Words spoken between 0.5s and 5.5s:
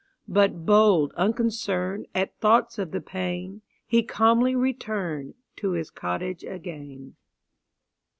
bold, unconcern'd At thoughts of the pain, He calmly return'd